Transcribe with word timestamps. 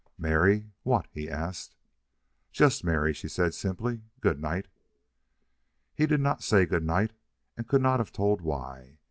"Mary 0.17 0.71
what?" 0.81 1.05
he 1.11 1.29
asked. 1.29 1.75
"Just 2.51 2.83
Mary," 2.83 3.13
she 3.13 3.27
said, 3.27 3.53
simply. 3.53 4.01
"Good 4.19 4.41
night." 4.41 4.67
He 5.93 6.07
did 6.07 6.21
not 6.21 6.41
say 6.41 6.65
good 6.65 6.83
night 6.83 7.13
and 7.55 7.67
could 7.67 7.83
not 7.83 7.99
have 7.99 8.11
told 8.11 8.41
why. 8.41 8.97